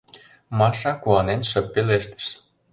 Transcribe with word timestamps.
—Маша 0.57 0.93
куанен 1.01 1.41
шып 1.49 1.65
пелештыш. 1.73 2.25